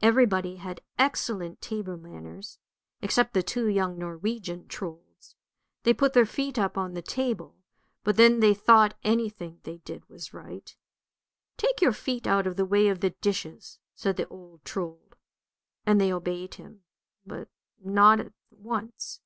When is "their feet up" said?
6.14-6.78